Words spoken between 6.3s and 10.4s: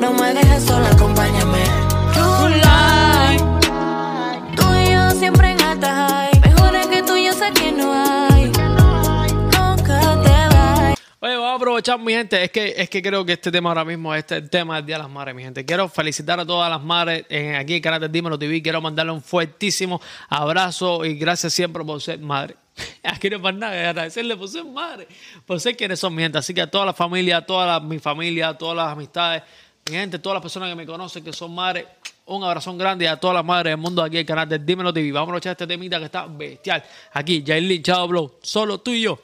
Mejores que tú, yo sé que no hay. Nunca te.